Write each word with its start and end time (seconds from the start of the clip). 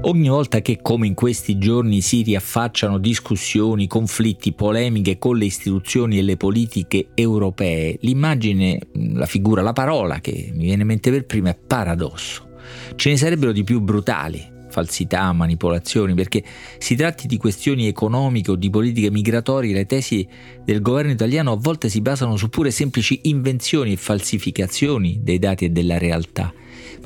Ogni 0.00 0.28
volta 0.28 0.60
che, 0.60 0.78
come 0.80 1.08
in 1.08 1.14
questi 1.14 1.58
giorni, 1.58 2.00
si 2.00 2.22
riaffacciano 2.22 2.98
discussioni, 2.98 3.88
conflitti, 3.88 4.52
polemiche 4.52 5.18
con 5.18 5.36
le 5.36 5.46
istituzioni 5.46 6.18
e 6.18 6.22
le 6.22 6.36
politiche 6.36 7.08
europee, 7.14 7.98
l'immagine, 8.02 8.78
la 9.12 9.26
figura, 9.26 9.60
la 9.60 9.72
parola 9.72 10.20
che 10.20 10.50
mi 10.54 10.64
viene 10.64 10.82
in 10.82 10.88
mente 10.88 11.10
per 11.10 11.26
prima 11.26 11.50
è 11.50 11.56
paradosso. 11.56 12.48
Ce 12.94 13.10
ne 13.10 13.16
sarebbero 13.16 13.50
di 13.50 13.64
più 13.64 13.80
brutali, 13.80 14.40
falsità, 14.70 15.32
manipolazioni, 15.32 16.14
perché 16.14 16.44
si 16.78 16.94
tratti 16.94 17.26
di 17.26 17.36
questioni 17.36 17.88
economiche 17.88 18.52
o 18.52 18.56
di 18.56 18.70
politiche 18.70 19.10
migratorie, 19.10 19.74
le 19.74 19.84
tesi 19.84 20.26
del 20.64 20.80
governo 20.80 21.10
italiano 21.10 21.50
a 21.52 21.56
volte 21.56 21.88
si 21.88 22.00
basano 22.00 22.36
su 22.36 22.48
pure 22.48 22.70
semplici 22.70 23.20
invenzioni 23.24 23.92
e 23.92 23.96
falsificazioni 23.96 25.18
dei 25.22 25.40
dati 25.40 25.64
e 25.64 25.70
della 25.70 25.98
realtà. 25.98 26.52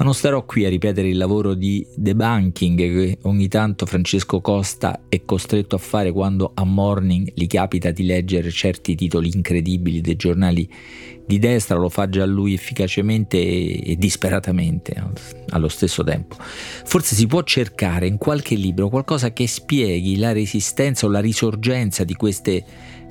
Ma 0.03 0.09
non 0.09 0.17
starò 0.17 0.45
qui 0.45 0.65
a 0.65 0.69
ripetere 0.69 1.11
il 1.11 1.17
lavoro 1.17 1.55
di 1.55 1.87
debunking 1.95 2.77
che 2.77 3.19
ogni 3.23 3.47
tanto 3.47 3.87
Francesco 3.87 4.41
Costa 4.41 5.03
è 5.09 5.25
costretto 5.25 5.77
a 5.77 5.79
fare 5.79 6.11
quando 6.11 6.51
a 6.55 6.65
morning 6.65 7.31
gli 7.33 7.47
capita 7.47 7.93
di 7.93 8.05
leggere 8.05 8.51
certi 8.51 8.97
titoli 8.97 9.31
incredibili 9.33 10.01
dei 10.01 10.17
giornali 10.17 10.69
di 11.25 11.39
destra, 11.39 11.77
lo 11.77 11.89
fa 11.89 12.09
già 12.09 12.25
lui 12.25 12.53
efficacemente 12.53 13.39
e, 13.39 13.93
e 13.93 13.97
disperatamente 13.97 14.93
allo 15.51 15.69
stesso 15.69 16.03
tempo. 16.03 16.35
Forse 16.41 17.15
si 17.15 17.29
può 17.29 17.45
cercare 17.45 18.09
in 18.09 18.19
qualche 18.19 18.57
libro 18.57 18.89
qualcosa 18.89 19.33
che 19.33 19.47
spieghi 19.47 20.19
la 20.19 20.33
resistenza 20.33 21.07
o 21.07 21.11
la 21.11 21.21
risorgenza 21.21 22.03
di 22.03 22.15
queste 22.15 22.65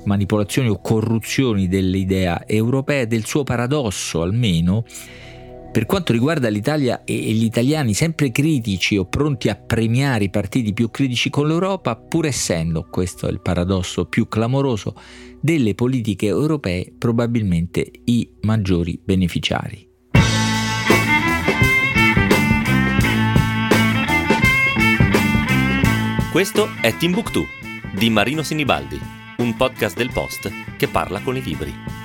manipolazioni 0.04 0.68
o 0.68 0.78
corruzioni 0.78 1.68
dell'idea 1.68 2.46
europea, 2.46 3.06
del 3.06 3.24
suo 3.24 3.44
paradosso 3.44 4.20
almeno, 4.20 4.84
per 5.72 5.86
quanto 5.86 6.12
riguarda 6.12 6.50
l'Italia 6.50 7.02
e 7.02 7.14
gli 7.14 7.44
italiani 7.44 7.94
sempre 7.94 8.30
critici 8.30 8.98
o 8.98 9.06
pronti 9.06 9.48
a 9.48 9.56
premiare 9.56 10.24
i 10.24 10.30
partiti 10.30 10.74
più 10.74 10.90
critici 10.90 11.30
con 11.30 11.48
l'Europa, 11.48 11.96
pur 11.96 12.26
essendo, 12.26 12.86
questo 12.90 13.26
è 13.26 13.30
il 13.30 13.40
paradosso 13.40 14.04
più 14.04 14.28
clamoroso, 14.28 14.94
delle 15.40 15.74
politiche 15.74 16.26
europee 16.26 16.92
probabilmente 16.96 17.90
i 18.04 18.30
maggiori 18.42 19.00
beneficiari. 19.02 19.88
Questo 26.30 26.68
è 26.82 26.94
Timbuktu 26.96 27.44
di 27.94 28.10
Marino 28.10 28.42
Sinibaldi, 28.42 28.98
un 29.38 29.56
podcast 29.56 29.96
del 29.96 30.10
Post 30.12 30.50
che 30.76 30.88
parla 30.88 31.20
con 31.20 31.36
i 31.36 31.42
libri. 31.42 32.01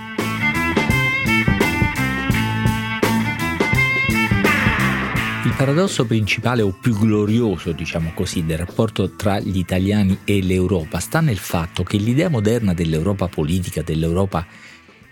Paradosso 5.57 6.05
principale 6.05 6.61
o 6.61 6.71
più 6.71 6.95
glorioso, 6.95 7.71
diciamo 7.71 8.11
così, 8.13 8.45
del 8.45 8.59
rapporto 8.59 9.15
tra 9.15 9.39
gli 9.39 9.57
italiani 9.57 10.19
e 10.23 10.43
l'Europa 10.43 10.99
sta 10.99 11.19
nel 11.19 11.39
fatto 11.39 11.81
che 11.81 11.97
l'idea 11.97 12.29
moderna 12.29 12.75
dell'Europa 12.75 13.27
politica, 13.27 13.81
dell'Europa 13.81 14.45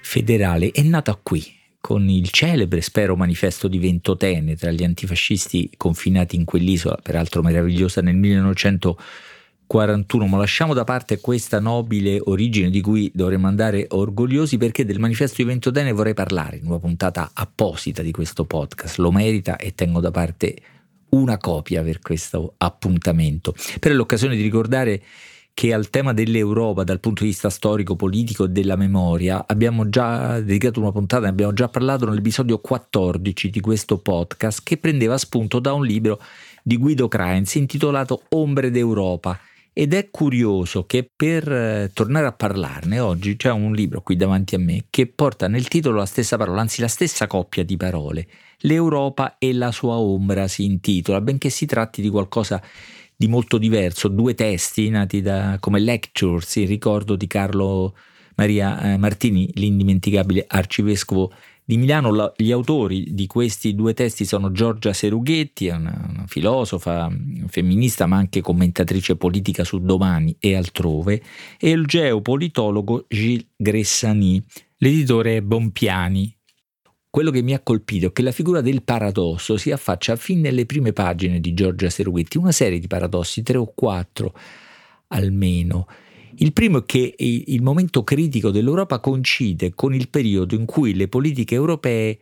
federale, 0.02 0.69
è 0.69 0.83
nata 0.83 1.19
qui, 1.21 1.43
con 1.81 2.07
il 2.09 2.29
celebre, 2.29 2.81
spero, 2.81 3.15
manifesto 3.15 3.67
di 3.67 3.79
Ventotene 3.79 4.55
tra 4.55 4.69
gli 4.69 4.83
antifascisti 4.83 5.71
confinati 5.77 6.35
in 6.35 6.45
quell'isola, 6.45 6.99
peraltro 7.02 7.41
meravigliosa, 7.41 8.02
nel 8.02 8.15
1940 8.15 9.03
41, 9.67 10.27
ma 10.27 10.38
lasciamo 10.38 10.73
da 10.73 10.83
parte 10.83 11.19
questa 11.19 11.59
nobile 11.59 12.19
origine 12.25 12.69
di 12.69 12.81
cui 12.81 13.11
dovremmo 13.13 13.47
andare 13.47 13.88
orgogliosi 13.89 14.58
perché 14.58 14.85
del 14.85 14.99
manifesto 14.99 15.38
di 15.38 15.47
Ventotene 15.47 15.91
vorrei 15.91 16.13
parlare 16.13 16.58
in 16.58 16.67
una 16.67 16.80
puntata 16.80 17.31
apposita 17.33 18.02
di 18.02 18.11
questo 18.11 18.45
podcast, 18.45 18.97
lo 18.97 19.11
merita 19.11 19.58
e 19.58 19.73
tengo 19.73 19.99
da 19.99 20.11
parte 20.11 20.55
una 21.09 21.38
copia 21.38 21.81
per 21.81 21.99
questo 21.99 22.53
appuntamento. 22.58 23.55
Per 23.80 23.95
l'occasione 23.95 24.36
di 24.36 24.41
ricordare 24.41 25.02
che 25.53 25.73
al 25.73 25.89
tema 25.89 26.11
dell'Europa 26.13 26.83
dal 26.83 26.99
punto 26.99 27.23
di 27.23 27.30
vista 27.30 27.49
storico, 27.49 27.95
politico 27.95 28.43
e 28.43 28.49
della 28.49 28.76
memoria 28.76 29.45
abbiamo 29.47 29.87
già 29.87 30.42
dedicato 30.42 30.82
una 30.82 30.92
puntata, 30.92 31.23
ne 31.23 31.30
abbiamo 31.30 31.53
già 31.53 31.70
parlato 31.70 32.05
nell'episodio 32.05 32.59
14 32.59 33.49
di 33.49 33.61
questo 33.61 33.97
podcast 33.97 34.61
che 34.64 34.77
prendeva 34.77 35.17
spunto 35.17 35.59
da 35.59 35.71
un 35.71 35.86
libro 35.86 36.21
di 36.61 36.77
Guido 36.77 37.08
Krainz 37.08 37.55
intitolato 37.55 38.23
Ombre 38.30 38.70
d'Europa 38.70 39.39
ed 39.77 39.93
è 39.93 40.09
curioso 40.09 40.86
che 40.86 41.11
per 41.13 41.52
eh, 41.52 41.91
tornare 41.93 42.27
a 42.27 42.31
parlarne 42.31 43.02
oggi 43.02 43.36
c'è 43.36 43.52
un 43.52 43.73
libro 43.73 44.02
qui 44.02 44.15
davanti 44.15 44.55
a 44.55 44.58
me 44.58 44.86
che 44.89 45.05
porta 45.05 45.49
nel 45.49 45.67
titolo 45.67 45.97
la 45.97 46.05
stessa 46.05 46.37
parola, 46.37 46.61
anzi 46.61 46.80
la 46.80 46.87
stessa 46.87 47.27
coppia 47.27 47.65
di 47.65 47.75
parole. 47.75 48.25
L'Europa 48.59 49.35
e 49.37 49.52
la 49.52 49.73
sua 49.73 49.95
ombra 49.95 50.47
si 50.47 50.64
intitola, 50.64 51.19
benché 51.19 51.49
si 51.49 51.65
tratti 51.65 52.02
di 52.02 52.08
qualcosa 52.08 52.64
di 53.17 53.27
molto 53.27 53.58
diverso, 53.58 54.08
due 54.08 54.33
testi 54.33 54.89
nati 54.89 55.21
da, 55.21 55.58
come 55.59 55.81
lectures 55.81 56.55
in 56.55 56.67
ricordo 56.67 57.17
di 57.17 57.27
Carlo 57.27 57.93
Maria 58.35 58.93
eh, 58.93 58.97
Martini, 58.97 59.52
l'indimenticabile 59.55 60.45
arcivescovo 60.47 61.33
di 61.65 61.77
Milano. 61.77 62.14
La, 62.14 62.31
gli 62.37 62.52
autori 62.52 63.14
di 63.14 63.26
questi 63.26 63.76
due 63.76 63.93
testi 63.93 64.23
sono 64.23 64.52
Giorgia 64.52 64.93
Serughetti, 64.93 65.67
una, 65.67 66.08
una 66.09 66.26
filosofa 66.27 67.11
femminista 67.48 68.05
ma 68.05 68.17
anche 68.17 68.42
commentatrice 68.42 69.17
politica 69.17 69.64
su 69.64 69.80
Domani 69.80 70.36
e 70.39 70.55
altrove, 70.55 71.21
e 71.59 71.70
il 71.71 71.86
geopolitologo 71.86 73.05
Gilles 73.09 73.48
Gressani. 73.58 74.43
L'editore 74.77 75.42
Bompiani. 75.42 76.37
Quello 77.09 77.31
che 77.31 77.42
mi 77.42 77.53
ha 77.53 77.61
colpito 77.61 78.08
è 78.08 78.11
che 78.11 78.21
la 78.21 78.33
figura 78.33 78.59
del 78.59 78.83
paradosso 78.83 79.55
si 79.55 79.71
affaccia 79.71 80.17
fin 80.17 80.42
nelle 80.42 80.65
prime 80.65 80.92
pagine 80.92 81.39
di 81.39 81.53
Giorgia 81.53 81.89
Serughetti, 81.89 82.37
una 82.37 82.52
serie 82.52 82.77
di 82.77 82.87
paradossi, 82.87 83.42
tre 83.42 83.58
o 83.58 83.71
quattro 83.73 84.33
almeno, 85.08 85.87
il 86.37 86.53
primo 86.53 86.79
è 86.79 86.85
che 86.85 87.15
il 87.17 87.61
momento 87.61 88.03
critico 88.03 88.51
dell'Europa 88.51 88.99
coincide 88.99 89.73
con 89.73 89.93
il 89.93 90.09
periodo 90.09 90.55
in 90.55 90.65
cui 90.65 90.93
le 90.93 91.07
politiche 91.07 91.55
europee 91.55 92.19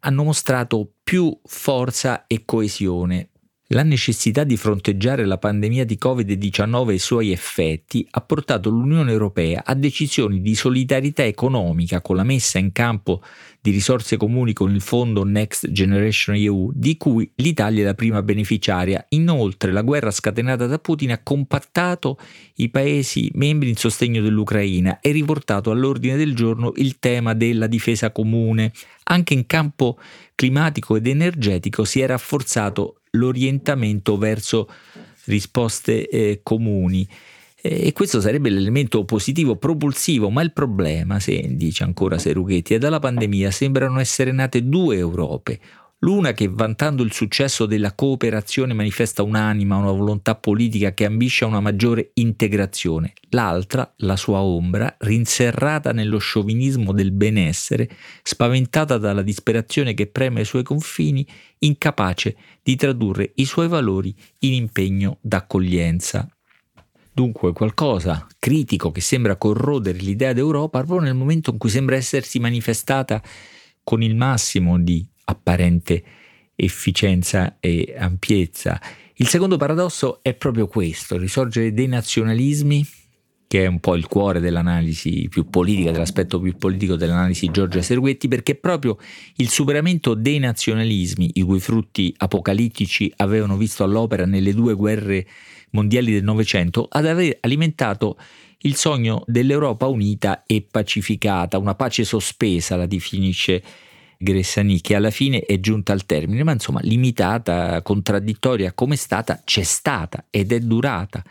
hanno 0.00 0.24
mostrato 0.24 0.92
più 1.02 1.36
forza 1.44 2.26
e 2.26 2.44
coesione. 2.44 3.30
La 3.72 3.82
necessità 3.84 4.42
di 4.42 4.56
fronteggiare 4.56 5.24
la 5.24 5.38
pandemia 5.38 5.84
di 5.84 5.96
Covid-19 6.00 6.90
e 6.90 6.94
i 6.94 6.98
suoi 6.98 7.30
effetti 7.30 8.04
ha 8.10 8.20
portato 8.20 8.68
l'Unione 8.68 9.12
Europea 9.12 9.62
a 9.64 9.74
decisioni 9.74 10.40
di 10.40 10.56
solidarietà 10.56 11.24
economica 11.24 12.00
con 12.00 12.16
la 12.16 12.24
messa 12.24 12.58
in 12.58 12.72
campo 12.72 13.22
di 13.62 13.70
risorse 13.70 14.16
comuni 14.16 14.52
con 14.54 14.74
il 14.74 14.80
fondo 14.80 15.22
Next 15.22 15.70
Generation 15.70 16.34
EU, 16.36 16.70
di 16.74 16.96
cui 16.96 17.30
l'Italia 17.36 17.82
è 17.82 17.84
la 17.84 17.94
prima 17.94 18.22
beneficiaria. 18.22 19.04
Inoltre, 19.10 19.70
la 19.70 19.82
guerra 19.82 20.10
scatenata 20.10 20.66
da 20.66 20.78
Putin 20.78 21.12
ha 21.12 21.22
compattato 21.22 22.18
i 22.56 22.70
Paesi 22.70 23.30
membri 23.34 23.68
in 23.68 23.76
sostegno 23.76 24.22
dell'Ucraina 24.22 25.00
e 25.00 25.10
riportato 25.10 25.70
all'ordine 25.70 26.16
del 26.16 26.34
giorno 26.34 26.72
il 26.76 26.98
tema 26.98 27.34
della 27.34 27.66
difesa 27.66 28.10
comune. 28.12 28.72
Anche 29.04 29.34
in 29.34 29.46
campo 29.46 29.98
climatico 30.34 30.96
ed 30.96 31.06
energetico 31.06 31.84
si 31.84 32.00
è 32.00 32.06
rafforzato 32.06 33.00
l'orientamento 33.12 34.16
verso 34.16 34.68
risposte 35.24 36.08
eh, 36.08 36.40
comuni. 36.42 37.06
E 37.62 37.92
questo 37.92 38.20
sarebbe 38.20 38.48
l'elemento 38.48 39.04
positivo 39.04 39.56
propulsivo, 39.56 40.30
ma 40.30 40.42
il 40.42 40.52
problema, 40.52 41.20
se 41.20 41.54
dice 41.56 41.84
ancora 41.84 42.18
Serughetti, 42.18 42.74
è 42.74 42.78
dalla 42.78 42.98
pandemia 42.98 43.50
sembrano 43.50 44.00
essere 44.00 44.32
nate 44.32 44.66
due 44.66 44.96
Europe, 44.96 45.58
L'una 46.02 46.32
che 46.32 46.48
vantando 46.48 47.02
il 47.02 47.12
successo 47.12 47.66
della 47.66 47.92
cooperazione 47.92 48.72
manifesta 48.72 49.22
un'anima, 49.22 49.76
una 49.76 49.90
volontà 49.90 50.34
politica 50.34 50.94
che 50.94 51.04
ambisce 51.04 51.44
a 51.44 51.48
una 51.48 51.60
maggiore 51.60 52.12
integrazione, 52.14 53.12
l'altra, 53.30 53.92
la 53.98 54.16
sua 54.16 54.40
ombra, 54.40 54.96
rinserrata 55.00 55.92
nello 55.92 56.16
sciovinismo 56.16 56.92
del 56.92 57.12
benessere, 57.12 57.86
spaventata 58.22 58.96
dalla 58.96 59.20
disperazione 59.20 59.92
che 59.92 60.06
preme 60.06 60.40
i 60.40 60.46
suoi 60.46 60.62
confini, 60.62 61.26
incapace 61.58 62.34
di 62.62 62.76
tradurre 62.76 63.32
i 63.34 63.44
suoi 63.44 63.68
valori 63.68 64.14
in 64.38 64.54
impegno 64.54 65.18
d'accoglienza. 65.20 66.26
Dunque 67.20 67.52
qualcosa 67.52 68.26
critico 68.38 68.90
che 68.90 69.02
sembra 69.02 69.36
corrodere 69.36 69.98
l'idea 69.98 70.32
d'Europa 70.32 70.82
proprio 70.82 71.06
nel 71.06 71.14
momento 71.14 71.50
in 71.50 71.58
cui 71.58 71.68
sembra 71.68 71.96
essersi 71.96 72.40
manifestata 72.40 73.22
con 73.84 74.02
il 74.02 74.16
massimo 74.16 74.78
di 74.78 75.06
apparente 75.26 76.02
efficienza 76.54 77.58
e 77.60 77.94
ampiezza. 77.94 78.80
Il 79.16 79.28
secondo 79.28 79.58
paradosso 79.58 80.20
è 80.22 80.32
proprio 80.32 80.66
questo, 80.66 81.18
risorgere 81.18 81.74
dei 81.74 81.88
nazionalismi, 81.88 82.86
che 83.50 83.64
è 83.64 83.66
un 83.66 83.80
po' 83.80 83.96
il 83.96 84.06
cuore 84.06 84.38
dell'analisi 84.38 85.26
più 85.28 85.50
politica, 85.50 85.90
dell'aspetto 85.90 86.38
più 86.38 86.56
politico 86.56 86.94
dell'analisi 86.94 87.46
di 87.46 87.52
Giorgia 87.52 87.82
Serguetti, 87.82 88.28
perché 88.28 88.54
proprio 88.54 88.96
il 89.38 89.48
superamento 89.48 90.14
dei 90.14 90.38
nazionalismi, 90.38 91.32
i 91.34 91.42
cui 91.42 91.58
frutti 91.58 92.14
apocalittici 92.18 93.12
avevano 93.16 93.56
visto 93.56 93.82
all'opera 93.82 94.24
nelle 94.24 94.54
due 94.54 94.74
guerre 94.74 95.26
mondiali 95.70 96.12
del 96.12 96.22
Novecento, 96.22 96.86
ad 96.88 97.06
aver 97.06 97.38
alimentato 97.40 98.18
il 98.58 98.76
sogno 98.76 99.24
dell'Europa 99.26 99.88
unita 99.88 100.44
e 100.46 100.64
pacificata, 100.70 101.58
una 101.58 101.74
pace 101.74 102.04
sospesa 102.04 102.76
la 102.76 102.86
definisce 102.86 103.60
Gressani 104.16 104.80
che 104.80 104.94
alla 104.94 105.10
fine 105.10 105.40
è 105.40 105.58
giunta 105.58 105.92
al 105.92 106.06
termine, 106.06 106.44
ma 106.44 106.52
insomma 106.52 106.78
limitata, 106.82 107.82
contraddittoria 107.82 108.74
come 108.74 108.94
è 108.94 108.96
stata, 108.96 109.42
c'è 109.44 109.64
stata 109.64 110.26
ed 110.30 110.52
è 110.52 110.60
durata. 110.60 111.24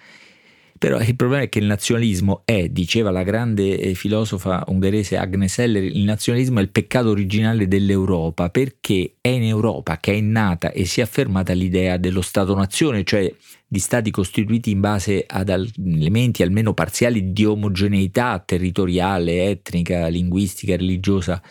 Però 0.79 0.97
il 1.01 1.15
problema 1.17 1.43
è 1.43 1.49
che 1.49 1.59
il 1.59 1.65
nazionalismo 1.65 2.43
è, 2.45 2.69
diceva 2.69 3.11
la 3.11 3.23
grande 3.23 3.77
eh, 3.77 3.93
filosofa 3.95 4.63
ungherese 4.67 5.17
Agnes 5.17 5.59
Heller, 5.59 5.83
il 5.83 6.05
nazionalismo 6.05 6.59
è 6.59 6.61
il 6.61 6.69
peccato 6.69 7.09
originale 7.09 7.67
dell'Europa 7.67 8.49
perché 8.49 9.15
è 9.19 9.27
in 9.27 9.43
Europa 9.43 9.97
che 9.97 10.13
è 10.13 10.21
nata 10.21 10.71
e 10.71 10.85
si 10.85 11.01
è 11.01 11.03
affermata 11.03 11.51
l'idea 11.51 11.97
dello 11.97 12.21
Stato-nazione, 12.21 13.03
cioè 13.03 13.29
di 13.67 13.79
stati 13.79 14.09
costituiti 14.09 14.71
in 14.71 14.79
base 14.79 15.25
ad 15.27 15.49
elementi 15.49 16.43
almeno 16.43 16.73
parziali 16.73 17.33
di 17.33 17.43
omogeneità 17.43 18.41
territoriale, 18.43 19.49
etnica, 19.49 20.07
linguistica, 20.07 20.77
religiosa 20.77 21.41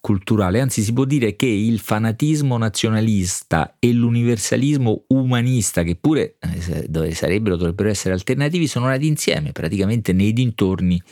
culturale, 0.00 0.60
anzi 0.60 0.82
si 0.82 0.92
può 0.92 1.04
dire 1.04 1.36
che 1.36 1.46
il 1.46 1.80
fanatismo 1.80 2.56
nazionalista 2.56 3.76
e 3.78 3.92
l'universalismo 3.92 5.04
umanista, 5.08 5.82
che 5.82 5.96
pure 5.96 6.36
eh, 6.40 7.14
sarebbero, 7.14 7.56
dovrebbero 7.56 7.88
essere 7.88 8.14
alternativi, 8.14 8.66
sono 8.66 8.86
nati 8.86 9.06
insieme 9.06 9.52
praticamente 9.52 10.12
nei 10.12 10.32
dintorni 10.32 11.02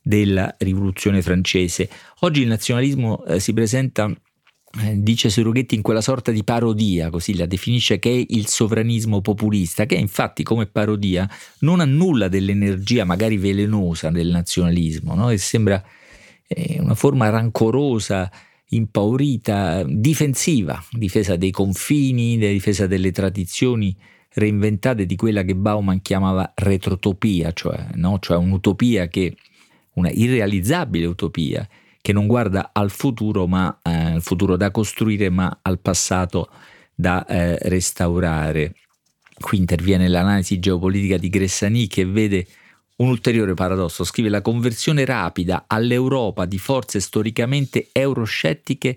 della 0.00 0.54
rivoluzione 0.58 1.22
francese. 1.22 1.88
Oggi 2.20 2.42
il 2.42 2.48
nazionalismo 2.48 3.24
eh, 3.24 3.40
si 3.40 3.52
presenta 3.52 4.08
eh, 4.82 5.00
dice 5.00 5.30
Surughetti 5.30 5.74
in 5.74 5.82
quella 5.82 6.02
sorta 6.02 6.30
di 6.30 6.44
parodia, 6.44 7.08
così 7.08 7.34
la 7.34 7.46
definisce 7.46 7.98
che 7.98 8.10
è 8.10 8.24
il 8.28 8.46
sovranismo 8.46 9.20
populista, 9.22 9.86
che 9.86 9.94
infatti 9.94 10.42
come 10.42 10.66
parodia 10.66 11.28
non 11.60 11.80
ha 11.80 11.84
nulla 11.84 12.28
dell'energia 12.28 13.04
magari 13.04 13.38
velenosa 13.38 14.10
del 14.10 14.28
nazionalismo, 14.28 15.14
no? 15.14 15.30
e 15.30 15.38
sembra 15.38 15.82
una 16.78 16.94
forma 16.94 17.28
rancorosa, 17.28 18.30
impaurita, 18.68 19.84
difensiva, 19.86 20.82
difesa 20.90 21.36
dei 21.36 21.50
confini, 21.50 22.38
difesa 22.38 22.86
delle 22.86 23.10
tradizioni 23.12 23.96
reinventate 24.36 25.06
di 25.06 25.16
quella 25.16 25.42
che 25.42 25.54
Bauman 25.54 26.02
chiamava 26.02 26.52
retrotopia, 26.54 27.52
cioè, 27.52 27.86
no? 27.94 28.18
cioè 28.20 28.36
un'utopia 28.36 29.08
che, 29.08 29.34
una 29.94 30.10
irrealizzabile 30.10 31.06
utopia, 31.06 31.66
che 32.02 32.12
non 32.12 32.26
guarda 32.26 32.70
al 32.72 32.90
futuro, 32.90 33.46
ma 33.46 33.80
eh, 33.82 33.90
al 33.90 34.22
futuro 34.22 34.56
da 34.56 34.70
costruire, 34.70 35.30
ma 35.30 35.58
al 35.62 35.80
passato 35.80 36.50
da 36.94 37.24
eh, 37.26 37.58
restaurare. 37.68 38.74
Qui 39.38 39.58
interviene 39.58 40.06
l'analisi 40.06 40.58
geopolitica 40.58 41.16
di 41.16 41.28
Gressani 41.28 41.86
che 41.86 42.04
vede 42.04 42.46
un 42.96 43.08
ulteriore 43.08 43.54
paradosso, 43.54 44.04
scrive 44.04 44.28
la 44.28 44.42
conversione 44.42 45.04
rapida 45.04 45.64
all'Europa 45.66 46.46
di 46.46 46.58
forze 46.58 47.00
storicamente 47.00 47.88
euroscettiche 47.92 48.96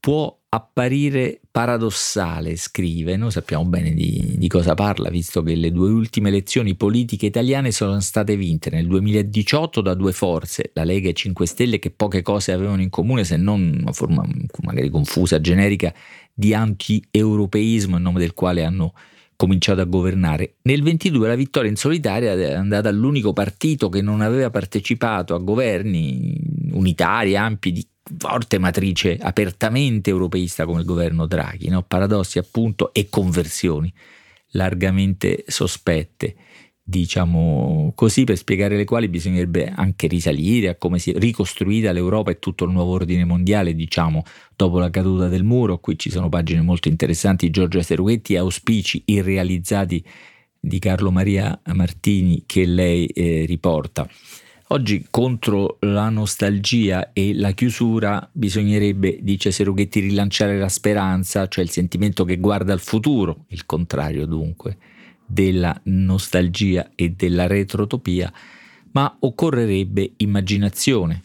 può 0.00 0.36
apparire 0.50 1.40
paradossale, 1.50 2.56
scrive, 2.56 3.16
noi 3.16 3.30
sappiamo 3.30 3.64
bene 3.66 3.92
di, 3.92 4.36
di, 4.38 4.48
cosa 4.48 4.74
parla, 4.74 5.10
visto 5.10 5.42
che 5.42 5.54
le 5.54 5.70
due 5.70 5.90
ultime 5.90 6.28
elezioni 6.28 6.74
politiche 6.74 7.26
italiane 7.26 7.70
sono 7.70 8.00
state 8.00 8.36
vinte 8.36 8.70
nel 8.70 8.86
2018 8.86 9.80
da 9.82 9.94
due 9.94 10.12
forze, 10.12 10.70
la 10.72 10.84
Lega 10.84 11.10
e 11.10 11.12
5 11.12 11.46
Stelle, 11.46 11.78
che 11.78 11.90
poche 11.90 12.22
cose 12.22 12.52
avevano 12.52 12.80
in 12.80 12.90
comune 12.90 13.24
se 13.24 13.36
non 13.36 13.78
una 13.80 13.92
forma 13.92 14.24
magari 14.62 14.88
confusa, 14.88 15.40
generica, 15.40 15.92
di 16.32 16.54
anti-europeismo 16.54 17.96
in 17.96 18.02
nome 18.02 18.20
del 18.20 18.32
quale 18.34 18.64
hanno 18.64 18.94
cominciato 19.38 19.80
a 19.80 19.84
governare. 19.84 20.56
Nel 20.62 20.82
22 20.82 21.28
la 21.28 21.36
vittoria 21.36 21.70
in 21.70 21.76
solitaria 21.76 22.32
è 22.32 22.54
andata 22.54 22.88
all'unico 22.88 23.32
partito 23.32 23.88
che 23.88 24.02
non 24.02 24.20
aveva 24.20 24.50
partecipato 24.50 25.36
a 25.36 25.38
governi 25.38 26.36
unitari, 26.72 27.36
ampi, 27.36 27.70
di 27.70 27.86
forte 28.18 28.58
matrice 28.58 29.16
apertamente 29.16 30.10
europeista 30.10 30.64
come 30.64 30.80
il 30.80 30.86
governo 30.86 31.26
Draghi, 31.26 31.68
no? 31.68 31.82
paradossi 31.82 32.38
appunto 32.38 32.92
e 32.92 33.08
conversioni 33.08 33.92
largamente 34.52 35.44
sospette 35.46 36.34
diciamo 36.88 37.92
così, 37.94 38.24
per 38.24 38.38
spiegare 38.38 38.74
le 38.74 38.84
quali 38.84 39.08
bisognerebbe 39.08 39.70
anche 39.76 40.06
risalire 40.06 40.68
a 40.68 40.74
come 40.76 40.98
si 40.98 41.10
è 41.10 41.18
ricostruita 41.18 41.92
l'Europa 41.92 42.30
e 42.30 42.38
tutto 42.38 42.64
il 42.64 42.70
nuovo 42.70 42.92
ordine 42.92 43.26
mondiale, 43.26 43.74
diciamo, 43.74 44.24
dopo 44.56 44.78
la 44.78 44.88
caduta 44.88 45.28
del 45.28 45.44
muro. 45.44 45.80
Qui 45.80 45.98
ci 45.98 46.08
sono 46.08 46.30
pagine 46.30 46.62
molto 46.62 46.88
interessanti 46.88 47.44
di 47.44 47.52
Giorgio 47.52 47.82
Seruetti, 47.82 48.36
auspici 48.36 49.02
irrealizzati 49.04 50.02
di 50.58 50.78
Carlo 50.78 51.10
Maria 51.10 51.60
Martini 51.74 52.44
che 52.46 52.64
lei 52.64 53.04
eh, 53.08 53.44
riporta. 53.44 54.08
Oggi 54.68 55.06
contro 55.10 55.76
la 55.80 56.08
nostalgia 56.08 57.12
e 57.12 57.34
la 57.34 57.52
chiusura 57.52 58.26
bisognerebbe, 58.32 59.18
dice 59.20 59.50
Serughetti, 59.50 60.00
rilanciare 60.00 60.58
la 60.58 60.70
speranza, 60.70 61.48
cioè 61.48 61.64
il 61.64 61.70
sentimento 61.70 62.24
che 62.24 62.38
guarda 62.38 62.72
al 62.72 62.80
futuro, 62.80 63.44
il 63.48 63.66
contrario 63.66 64.24
dunque 64.24 64.78
della 65.28 65.78
nostalgia 65.84 66.90
e 66.94 67.10
della 67.10 67.46
retrotopia, 67.46 68.32
ma 68.92 69.14
occorrerebbe 69.20 70.14
immaginazione. 70.16 71.22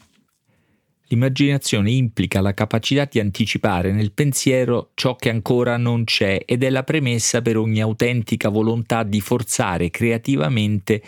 L'immaginazione 1.07 1.91
implica 1.91 2.41
la 2.41 2.53
capacità 2.53 3.07
di 3.09 3.19
anticipare 3.19 3.91
nel 3.91 4.11
pensiero 4.11 4.91
ciò 4.93 5.15
che 5.15 5.29
ancora 5.29 5.77
non 5.77 6.03
c'è 6.03 6.41
ed 6.45 6.63
è 6.63 6.69
la 6.69 6.83
premessa 6.83 7.41
per 7.41 7.57
ogni 7.57 7.81
autentica 7.81 8.49
volontà 8.49 9.03
di 9.03 9.21
forzare 9.21 9.89
creativamente 9.89 11.01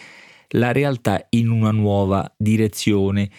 la 0.49 0.71
realtà 0.71 1.25
in 1.29 1.49
una 1.49 1.71
nuova 1.71 2.31
direzione 2.37 3.29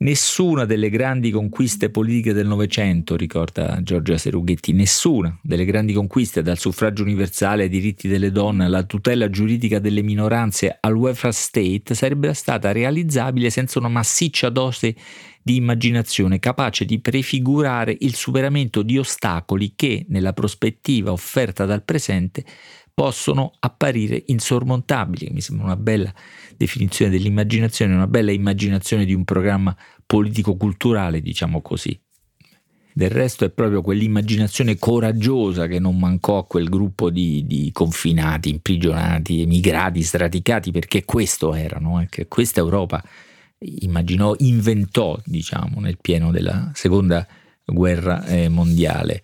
Nessuna 0.00 0.64
delle 0.64 0.90
grandi 0.90 1.32
conquiste 1.32 1.90
politiche 1.90 2.32
del 2.32 2.46
Novecento, 2.46 3.16
ricorda 3.16 3.82
Giorgia 3.82 4.16
Serughetti, 4.16 4.72
nessuna 4.72 5.36
delle 5.42 5.64
grandi 5.64 5.92
conquiste 5.92 6.40
dal 6.40 6.56
suffragio 6.56 7.02
universale 7.02 7.64
ai 7.64 7.68
diritti 7.68 8.06
delle 8.06 8.30
donne 8.30 8.66
alla 8.66 8.84
tutela 8.84 9.28
giuridica 9.28 9.80
delle 9.80 10.02
minoranze 10.02 10.76
al 10.78 10.94
welfare 10.94 11.32
state 11.32 11.96
sarebbe 11.96 12.32
stata 12.34 12.70
realizzabile 12.70 13.50
senza 13.50 13.80
una 13.80 13.88
massiccia 13.88 14.50
dose 14.50 14.94
di 15.42 15.56
immaginazione 15.56 16.38
capace 16.38 16.84
di 16.84 17.00
prefigurare 17.00 17.96
il 17.98 18.14
superamento 18.14 18.82
di 18.82 18.98
ostacoli 18.98 19.72
che, 19.74 20.06
nella 20.10 20.32
prospettiva 20.32 21.10
offerta 21.10 21.64
dal 21.64 21.82
presente, 21.82 22.44
possono 22.98 23.52
apparire 23.60 24.24
insormontabili. 24.26 25.30
Mi 25.30 25.40
sembra 25.40 25.66
una 25.66 25.76
bella 25.76 26.12
definizione 26.56 27.12
dell'immaginazione, 27.12 27.94
una 27.94 28.08
bella 28.08 28.32
immaginazione 28.32 29.04
di 29.04 29.14
un 29.14 29.22
programma 29.22 29.76
politico-culturale, 30.04 31.20
diciamo 31.20 31.62
così. 31.62 31.96
Del 32.92 33.10
resto 33.10 33.44
è 33.44 33.50
proprio 33.50 33.82
quell'immaginazione 33.82 34.78
coraggiosa 34.78 35.68
che 35.68 35.78
non 35.78 35.96
mancò 35.96 36.38
a 36.38 36.44
quel 36.44 36.68
gruppo 36.68 37.08
di, 37.08 37.46
di 37.46 37.70
confinati, 37.72 38.50
imprigionati, 38.50 39.42
emigrati, 39.42 40.02
straticati, 40.02 40.72
perché 40.72 41.04
questo 41.04 41.54
erano, 41.54 42.00
eh, 42.00 42.08
che 42.10 42.26
questa 42.26 42.58
Europa 42.58 43.00
immaginò, 43.58 44.34
inventò, 44.38 45.16
diciamo, 45.24 45.78
nel 45.78 45.98
pieno 46.00 46.32
della 46.32 46.72
seconda 46.74 47.24
guerra 47.64 48.24
eh, 48.24 48.48
mondiale. 48.48 49.22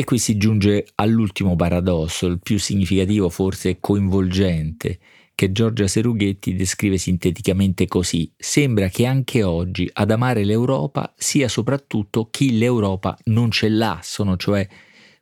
E 0.00 0.04
qui 0.04 0.18
si 0.18 0.36
giunge 0.36 0.86
all'ultimo 0.94 1.56
paradosso, 1.56 2.28
il 2.28 2.38
più 2.38 2.56
significativo 2.56 3.28
forse 3.28 3.80
coinvolgente, 3.80 5.00
che 5.34 5.50
Giorgia 5.50 5.88
Serughetti 5.88 6.54
descrive 6.54 6.98
sinteticamente 6.98 7.88
così. 7.88 8.32
Sembra 8.36 8.90
che 8.90 9.06
anche 9.06 9.42
oggi 9.42 9.90
ad 9.92 10.12
amare 10.12 10.44
l'Europa 10.44 11.12
sia 11.16 11.48
soprattutto 11.48 12.28
chi 12.30 12.58
l'Europa 12.58 13.18
non 13.24 13.50
ce 13.50 13.68
l'ha, 13.70 13.98
sono 14.00 14.36
cioè 14.36 14.68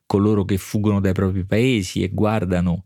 coloro 0.05 0.45
che 0.45 0.57
fuggono 0.59 1.01
dai 1.01 1.13
propri 1.13 1.43
paesi 1.43 2.03
e 2.03 2.09
guardano 2.09 2.83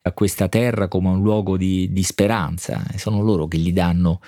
a 0.00 0.12
questa 0.12 0.48
terra 0.48 0.88
come 0.88 1.10
un 1.10 1.20
luogo 1.20 1.58
di, 1.58 1.92
di 1.92 2.02
speranza, 2.04 2.82
sono 2.96 3.20
loro 3.20 3.48
che 3.48 3.58
gli 3.58 3.74
danno 3.74 4.22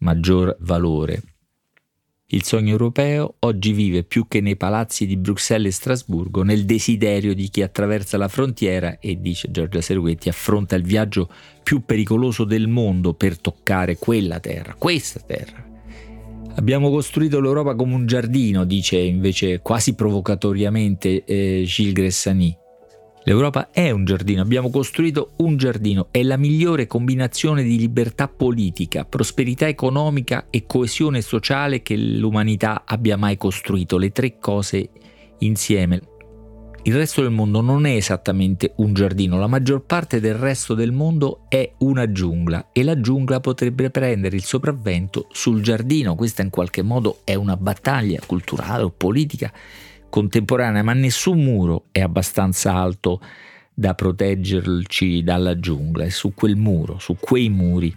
maggior 0.00 0.54
valore. 0.60 1.22
Il 2.30 2.44
sogno 2.44 2.72
europeo 2.72 3.36
oggi 3.38 3.72
vive 3.72 4.02
più 4.02 4.28
che 4.28 4.42
nei 4.42 4.56
palazzi 4.56 5.06
di 5.06 5.16
Bruxelles 5.16 5.72
e 5.72 5.74
Strasburgo 5.74 6.42
nel 6.42 6.66
desiderio 6.66 7.34
di 7.34 7.48
chi 7.48 7.62
attraversa 7.62 8.18
la 8.18 8.28
frontiera 8.28 8.98
e, 8.98 9.18
dice 9.18 9.50
Giorgia 9.50 9.80
Serguetti, 9.80 10.28
affronta 10.28 10.76
il 10.76 10.82
viaggio 10.82 11.30
più 11.62 11.86
pericoloso 11.86 12.44
del 12.44 12.68
mondo 12.68 13.14
per 13.14 13.38
toccare 13.38 13.96
quella 13.96 14.40
terra, 14.40 14.74
questa 14.74 15.20
terra. 15.20 15.64
Abbiamo 16.56 16.90
costruito 16.90 17.40
l'Europa 17.40 17.74
come 17.74 17.94
un 17.94 18.04
giardino, 18.04 18.64
dice 18.64 18.98
invece 18.98 19.60
quasi 19.60 19.94
provocatoriamente 19.94 21.24
eh, 21.24 21.62
Gilles 21.64 21.94
Gressani. 21.94 22.54
L'Europa 23.28 23.68
è 23.72 23.90
un 23.90 24.06
giardino, 24.06 24.40
abbiamo 24.40 24.70
costruito 24.70 25.32
un 25.40 25.58
giardino, 25.58 26.08
è 26.10 26.22
la 26.22 26.38
migliore 26.38 26.86
combinazione 26.86 27.62
di 27.62 27.76
libertà 27.76 28.26
politica, 28.26 29.04
prosperità 29.04 29.68
economica 29.68 30.46
e 30.48 30.64
coesione 30.64 31.20
sociale 31.20 31.82
che 31.82 31.94
l'umanità 31.94 32.84
abbia 32.86 33.18
mai 33.18 33.36
costruito, 33.36 33.98
le 33.98 34.12
tre 34.12 34.38
cose 34.38 34.88
insieme. 35.40 36.00
il 36.84 36.94
resto 36.94 37.20
del 37.20 37.30
mondo 37.30 37.60
non 37.60 37.84
è 37.84 37.96
esattamente 37.96 38.72
un 38.76 38.94
giardino, 38.94 39.38
la 39.38 39.46
maggior 39.46 39.84
parte 39.84 40.20
del 40.20 40.36
resto 40.36 40.72
del 40.72 40.92
mondo 40.92 41.40
è 41.50 41.70
una 41.80 42.10
giungla 42.10 42.68
e 42.72 42.82
la 42.82 42.98
giungla 42.98 43.40
potrebbe 43.40 43.90
prendere 43.90 44.36
il 44.36 44.44
sopravvento 44.44 45.26
sul 45.32 45.60
giardino. 45.60 46.14
Questa 46.14 46.40
in 46.40 46.48
qualche 46.48 46.80
modo 46.80 47.18
è 47.24 47.34
una 47.34 47.58
battaglia 47.58 48.22
culturale 48.24 48.84
o 48.84 48.90
politica 48.90 49.52
contemporanea, 50.08 50.82
ma 50.82 50.92
nessun 50.92 51.42
muro 51.42 51.86
è 51.92 52.00
abbastanza 52.00 52.74
alto 52.74 53.20
da 53.72 53.94
proteggerci 53.94 55.22
dalla 55.22 55.58
giungla 55.58 56.04
e 56.04 56.10
su 56.10 56.34
quel 56.34 56.56
muro, 56.56 56.98
su 56.98 57.16
quei 57.18 57.48
muri, 57.48 57.96